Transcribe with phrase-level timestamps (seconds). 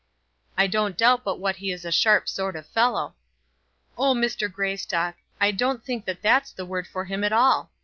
[0.57, 3.13] "I don't doubt but what he is a sharp sort of fellow."
[3.95, 4.51] "Oh, Mr.
[4.51, 7.69] Greystock, I don't think that that's the word for him at all.